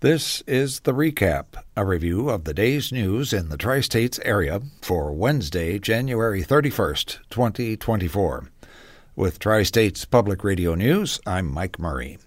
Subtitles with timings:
[0.00, 4.60] This is the recap, a review of the day's news in the Tri States area
[4.82, 8.50] for Wednesday, January 31st, 2024.
[9.16, 12.18] With Tri States Public Radio News, I'm Mike Murray.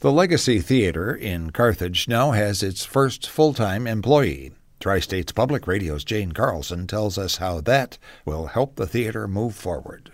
[0.00, 4.52] The Legacy Theater in Carthage now has its first full time employee.
[4.80, 9.54] Tri States Public Radio's Jane Carlson tells us how that will help the theater move
[9.54, 10.12] forward.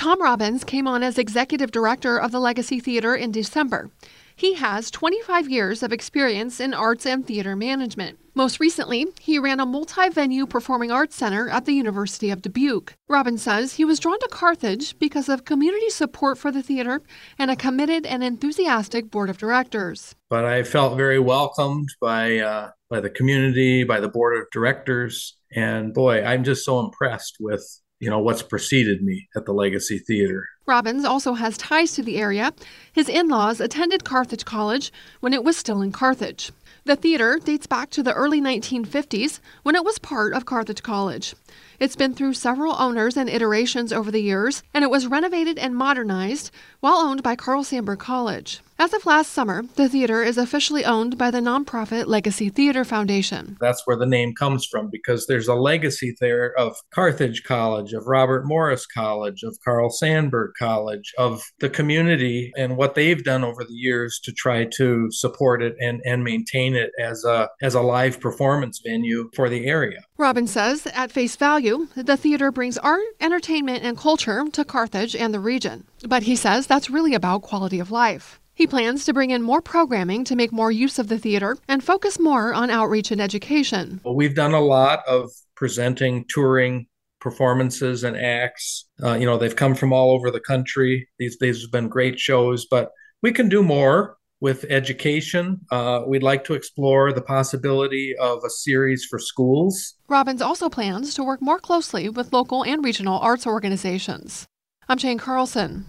[0.00, 3.90] Tom Robbins came on as executive director of the Legacy Theater in December.
[4.34, 8.18] He has 25 years of experience in arts and theater management.
[8.34, 12.94] Most recently, he ran a multi venue performing arts center at the University of Dubuque.
[13.10, 17.02] Robbins says he was drawn to Carthage because of community support for the theater
[17.38, 20.14] and a committed and enthusiastic board of directors.
[20.30, 25.36] But I felt very welcomed by, uh, by the community, by the board of directors.
[25.54, 27.62] And boy, I'm just so impressed with
[28.00, 30.48] you know what's preceded me at the Legacy Theater.
[30.66, 32.52] Robbins also has ties to the area.
[32.92, 36.50] His in-laws attended Carthage College when it was still in Carthage.
[36.84, 41.34] The theater dates back to the early 1950s when it was part of Carthage College.
[41.78, 45.76] It's been through several owners and iterations over the years, and it was renovated and
[45.76, 48.60] modernized while owned by Carl Sandburg College.
[48.80, 53.58] As of last summer, the theater is officially owned by the nonprofit Legacy Theater Foundation.
[53.60, 58.06] That's where the name comes from because there's a legacy there of Carthage College, of
[58.06, 63.64] Robert Morris College, of Carl Sandburg College, of the community and what they've done over
[63.64, 67.82] the years to try to support it and, and maintain it as a as a
[67.82, 70.00] live performance venue for the area.
[70.16, 75.34] Robbins says, at face value, the theater brings art, entertainment, and culture to Carthage and
[75.34, 75.84] the region.
[76.08, 78.39] But he says that's really about quality of life.
[78.60, 81.82] He plans to bring in more programming to make more use of the theater and
[81.82, 84.02] focus more on outreach and education.
[84.04, 86.86] Well, we've done a lot of presenting, touring
[87.22, 88.86] performances and acts.
[89.02, 91.08] Uh, you know, they've come from all over the country.
[91.18, 92.90] These these have been great shows, but
[93.22, 95.62] we can do more with education.
[95.70, 99.94] Uh, we'd like to explore the possibility of a series for schools.
[100.06, 104.44] Robbins also plans to work more closely with local and regional arts organizations.
[104.86, 105.86] I'm Jane Carlson.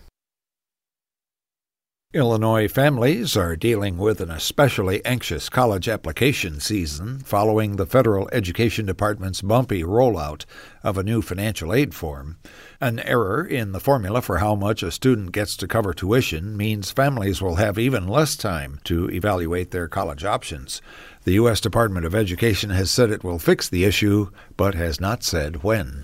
[2.13, 8.85] Illinois families are dealing with an especially anxious college application season following the Federal Education
[8.85, 10.43] Department's bumpy rollout
[10.83, 12.37] of a new financial aid form.
[12.81, 16.91] An error in the formula for how much a student gets to cover tuition means
[16.91, 20.81] families will have even less time to evaluate their college options.
[21.23, 21.61] The U.S.
[21.61, 26.03] Department of Education has said it will fix the issue, but has not said when.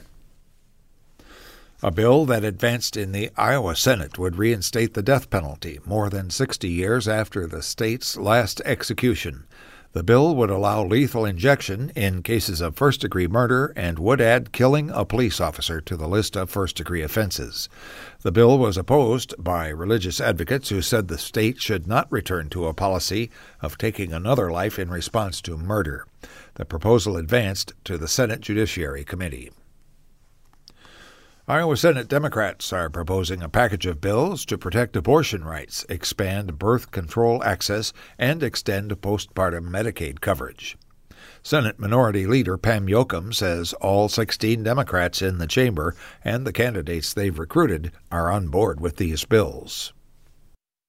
[1.84, 6.32] A bill that advanced in the Iowa Senate would reinstate the death penalty more than
[6.32, 9.46] 60 years after the state's last execution.
[9.92, 14.52] The bill would allow lethal injection in cases of first degree murder and would add
[14.52, 17.70] killing a police officer to the list of first degree offenses.
[18.24, 22.66] The bill was opposed by religious advocates who said the state should not return to
[22.66, 23.30] a policy
[23.62, 26.08] of taking another life in response to murder.
[26.56, 29.52] The proposal advanced to the Senate Judiciary Committee.
[31.50, 36.92] Iowa Senate Democrats are proposing a package of bills to protect abortion rights, expand birth
[36.92, 40.78] control access, and extend postpartum Medicaid coverage.
[41.42, 47.14] Senate Minority Leader Pam Jochum says all 16 Democrats in the chamber and the candidates
[47.14, 49.94] they've recruited are on board with these bills.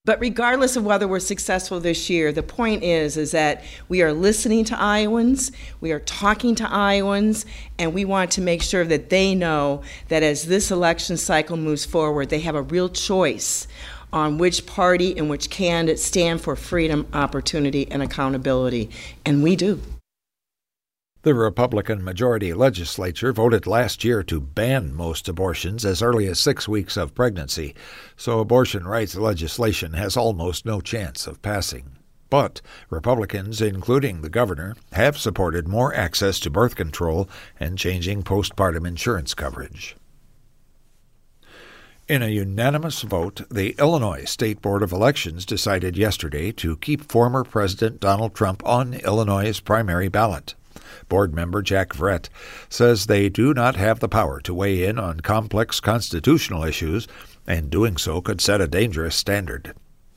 [0.08, 4.10] But regardless of whether we're successful this year, the point is is that we are
[4.10, 5.52] listening to Iowans,
[5.82, 7.44] we are talking to Iowans,
[7.78, 11.84] and we want to make sure that they know that as this election cycle moves
[11.84, 13.68] forward, they have a real choice
[14.10, 18.88] on which party and which candidate stand for freedom, opportunity, and accountability.
[19.26, 19.78] And we do.
[21.22, 26.68] The Republican majority legislature voted last year to ban most abortions as early as six
[26.68, 27.74] weeks of pregnancy,
[28.16, 31.96] so abortion rights legislation has almost no chance of passing.
[32.30, 37.28] But Republicans, including the governor, have supported more access to birth control
[37.58, 39.96] and changing postpartum insurance coverage.
[42.06, 47.42] In a unanimous vote, the Illinois State Board of Elections decided yesterday to keep former
[47.42, 50.54] President Donald Trump on Illinois' primary ballot.
[51.08, 52.28] Board member Jack Vrett
[52.68, 57.08] says they do not have the power to weigh in on complex constitutional issues,
[57.46, 59.74] and doing so could set a dangerous standard.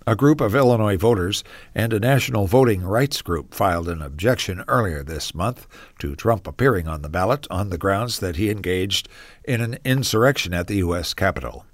[0.07, 1.43] A group of Illinois voters
[1.75, 5.67] and a national voting rights group filed an objection earlier this month
[5.99, 9.07] to Trump appearing on the ballot on the grounds that he engaged
[9.43, 11.13] in an insurrection at the U.S.
[11.13, 11.65] Capitol.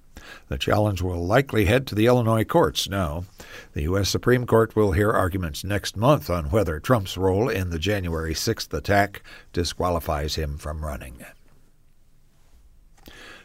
[0.47, 3.25] The challenge will likely head to the Illinois courts now.
[3.74, 4.09] The U.S.
[4.09, 8.74] Supreme Court will hear arguments next month on whether Trump's role in the January 6th
[8.74, 11.25] attack disqualifies him from running.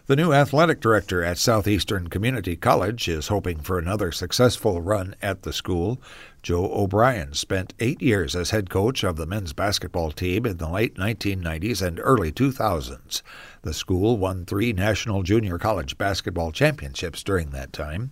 [0.06, 5.43] The new athletic director at Southeastern Community College is hoping for another successful run at
[5.43, 6.00] the school.
[6.43, 10.69] Joe O'Brien spent eight years as head coach of the men's basketball team in the
[10.69, 13.23] late 1990s and early 2000s.
[13.62, 18.11] The school won three national junior college basketball championships during that time.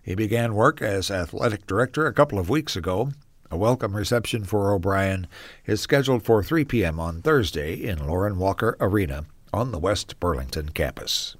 [0.00, 3.10] He began work as athletic director a couple of weeks ago.
[3.50, 5.26] A welcome reception for O'Brien
[5.66, 7.00] is scheduled for 3 p.m.
[7.00, 11.36] on Thursday in Lauren Walker Arena on the West Burlington campus.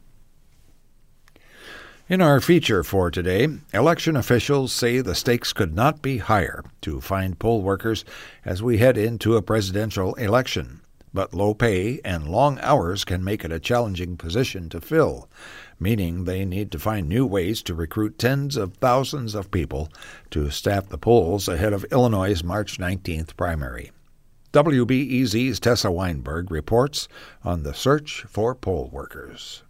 [2.09, 7.01] In our feature for today, election officials say the stakes could not be higher to
[7.01, 8.05] find poll workers
[8.45, 10.81] as we head into a presidential election.
[11.15, 15.31] But low pay and long hours can make it a challenging position to fill,
[15.79, 19.89] meaning they need to find new ways to recruit tens of thousands of people
[20.31, 23.93] to staff the polls ahead of Illinois' March 19th primary.
[24.53, 27.07] WBEZ's Tessa Weinberg reports
[27.45, 29.63] on the search for poll workers.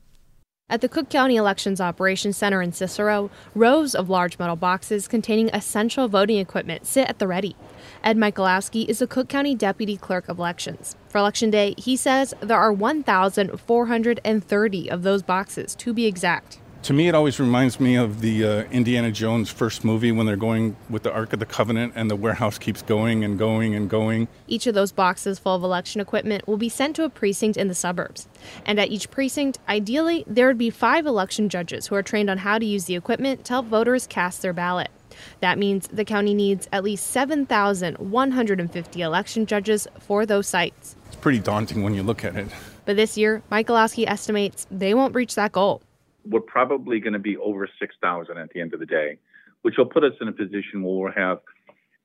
[0.72, 5.50] At the Cook County Elections Operations Center in Cicero, rows of large metal boxes containing
[5.52, 7.54] essential voting equipment sit at the ready.
[8.02, 10.96] Ed Michalowski is the Cook County Deputy Clerk of Elections.
[11.10, 16.61] For Election Day, he says there are 1,430 of those boxes, to be exact.
[16.82, 20.34] To me, it always reminds me of the uh, Indiana Jones first movie when they're
[20.34, 23.88] going with the Ark of the Covenant and the warehouse keeps going and going and
[23.88, 24.26] going.
[24.48, 27.68] Each of those boxes full of election equipment will be sent to a precinct in
[27.68, 28.26] the suburbs.
[28.66, 32.38] And at each precinct, ideally, there would be five election judges who are trained on
[32.38, 34.90] how to use the equipment to help voters cast their ballot.
[35.38, 40.96] That means the county needs at least 7,150 election judges for those sites.
[41.06, 42.48] It's pretty daunting when you look at it.
[42.86, 45.80] But this year, Michalowski estimates they won't reach that goal
[46.24, 49.18] we're probably going to be over 6,000 at the end of the day,
[49.62, 51.38] which will put us in a position where we'll have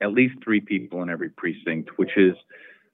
[0.02, 2.36] at least three people in every precinct, which is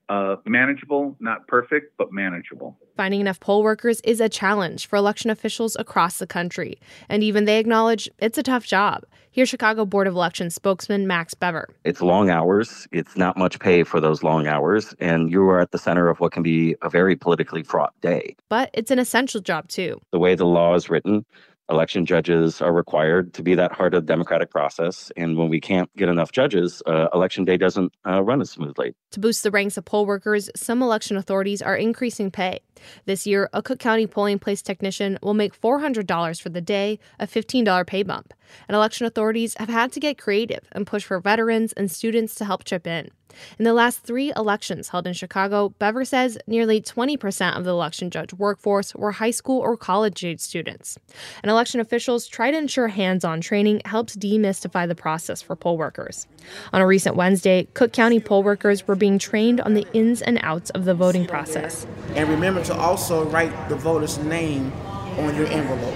[0.10, 2.78] uh, manageable, not perfect, but manageable.
[2.98, 6.80] Finding enough poll workers is a challenge for election officials across the country,
[7.10, 9.04] and even they acknowledge it's a tough job.
[9.32, 11.68] Here's Chicago Board of Elections spokesman Max Bever.
[11.84, 12.88] It's long hours.
[12.92, 16.20] It's not much pay for those long hours, and you are at the center of
[16.20, 18.36] what can be a very politically fraught day.
[18.50, 20.00] But it's an essential job, too.
[20.12, 21.26] The way the law is written,
[21.69, 25.12] election judges are required to be that heart of the democratic process.
[25.18, 28.95] And when we can't get enough judges, uh, election day doesn't uh, run as smoothly.
[29.12, 32.62] To boost the ranks of poll workers, some election authorities are increasing pay.
[33.06, 37.28] This year, a Cook County polling place technician will make $400 for the day, a
[37.28, 38.34] $15 pay bump.
[38.68, 42.46] And election authorities have had to get creative and push for veterans and students to
[42.46, 43.10] help chip in.
[43.58, 48.10] In the last three elections held in Chicago, Bever says nearly 20% of the election
[48.10, 50.98] judge workforce were high school or college age students.
[51.42, 55.78] And election officials try to ensure hands on training helps demystify the process for poll
[55.78, 56.28] workers.
[56.72, 60.40] On a recent Wednesday, Cook County poll workers were being trained on the ins and
[60.44, 61.88] outs of the voting process.
[62.16, 64.72] And remember to also write the voter's name
[65.18, 65.96] on your envelope.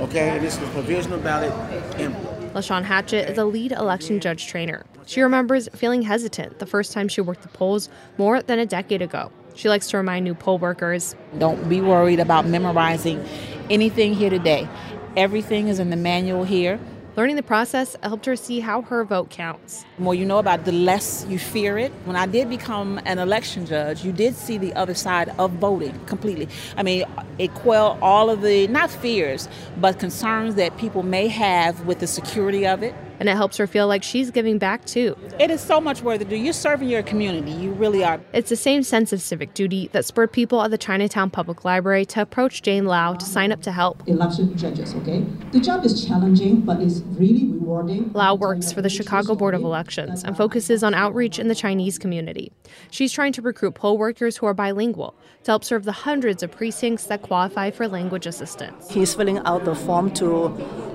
[0.00, 1.52] Okay, this is the provisional ballot
[1.98, 2.34] envelope.
[2.54, 4.84] LaShawn Hatchett is a lead election judge trainer.
[5.06, 9.02] She remembers feeling hesitant the first time she worked the polls more than a decade
[9.02, 9.30] ago.
[9.54, 13.24] She likes to remind new poll workers Don't be worried about memorizing
[13.70, 14.68] anything here today.
[15.16, 16.80] Everything is in the manual here.
[17.16, 19.84] Learning the process helped her see how her vote counts.
[19.98, 21.92] The more you know about, the less you fear it.
[22.06, 25.96] When I did become an election judge, you did see the other side of voting
[26.06, 26.48] completely.
[26.76, 27.04] I mean,
[27.38, 32.08] it quelled all of the, not fears, but concerns that people may have with the
[32.08, 35.16] security of it and it helps her feel like she's giving back too.
[35.38, 36.30] It is so much worth it.
[36.30, 37.52] You're serving your community.
[37.52, 38.20] You really are.
[38.32, 42.04] It's the same sense of civic duty that spurred people at the Chinatown Public Library
[42.06, 44.02] to approach Jane Lau to sign up to help.
[44.08, 45.24] Election judges, okay?
[45.52, 48.12] The job is challenging, but it's really rewarding.
[48.12, 51.98] Lau works for the Chicago Board of Elections and focuses on outreach in the Chinese
[51.98, 52.52] community.
[52.90, 56.50] She's trying to recruit poll workers who are bilingual to help serve the hundreds of
[56.50, 58.90] precincts that qualify for language assistance.
[58.90, 60.46] He's filling out the form to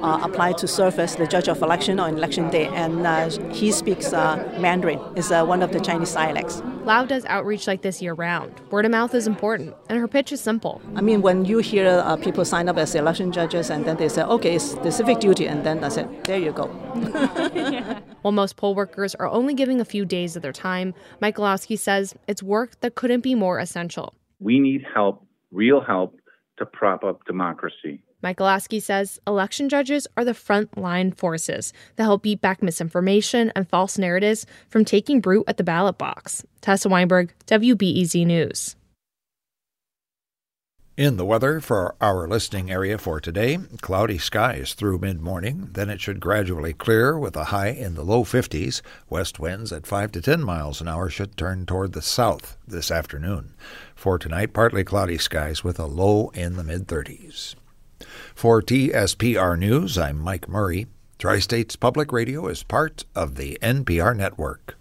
[0.01, 3.71] uh, apply to serve as the judge of election on election day, and uh, he
[3.71, 4.99] speaks uh, Mandarin.
[5.15, 6.61] It's uh, one of the Chinese dialects.
[6.83, 8.51] Lau does outreach like this year round.
[8.71, 10.81] Word of mouth is important, and her pitch is simple.
[10.95, 14.09] I mean, when you hear uh, people sign up as election judges, and then they
[14.09, 16.65] say, "Okay, it's the civic duty," and then I said, "There you go."
[17.53, 17.99] yeah.
[18.21, 22.15] While most poll workers are only giving a few days of their time, Michalowski says
[22.27, 24.13] it's work that couldn't be more essential.
[24.39, 26.19] We need help, real help,
[26.57, 28.01] to prop up democracy.
[28.23, 33.97] Michalowski says election judges are the frontline forces that help beat back misinformation and false
[33.97, 36.45] narratives from taking root at the ballot box.
[36.61, 38.75] Tessa Weinberg, WBEZ News.
[40.99, 45.89] In the weather for our listening area for today, cloudy skies through mid morning, then
[45.89, 48.81] it should gradually clear with a high in the low 50s.
[49.09, 52.91] West winds at 5 to 10 miles an hour should turn toward the south this
[52.91, 53.53] afternoon.
[53.95, 57.55] For tonight, partly cloudy skies with a low in the mid 30s.
[58.33, 60.87] For TSPR News, I'm Mike Murray.
[61.17, 64.78] Tri States Public Radio is part of the NPR network.